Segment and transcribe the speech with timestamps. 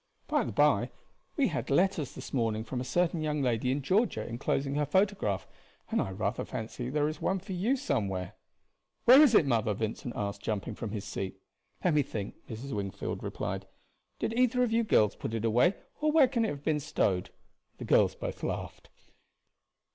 [0.25, 0.89] By the by,
[1.37, 5.45] we had letters this morning from a certain young lady in Georgia inclosing her photograph,
[5.91, 8.33] and I rather fancy there is one for you somewhere."
[9.05, 11.39] "Where is it, mother?" Vincent asked, jumping from his seat.
[11.85, 12.71] "Let me think," Mrs.
[12.75, 13.67] Wingfield replied.
[14.17, 17.29] "Did either of you girls put it away, or where can it have been stowed?"
[17.77, 18.89] The girls both laughed.